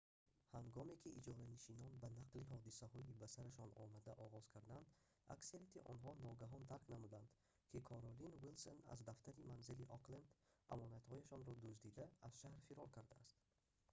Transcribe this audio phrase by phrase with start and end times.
[0.57, 4.87] ҳангоме ки иҷоранишинон ба нақли ҳодисаи ба сарашон омада оғоз карданд
[5.35, 7.29] аксарияти онҳо ногаҳон дарк намуданд
[7.69, 10.27] ки каролин уилсон аз дафтари манзилии окленд
[10.73, 13.37] амонатҳояшонро дуздида аз шаҳр фирор кардааст